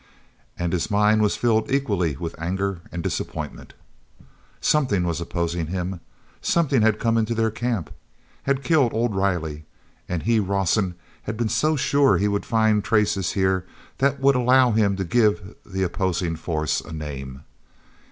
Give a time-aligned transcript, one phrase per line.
[0.57, 3.75] And his mind was filled equally with anger and disappointment.
[4.59, 5.99] omething was opposing him!
[6.41, 9.65] Something had come into their camp—had killed old Riley.
[10.09, 13.67] And he, Rawson, had been so sure he would find traces here
[13.99, 17.43] that would allow him to give that opposing force a name....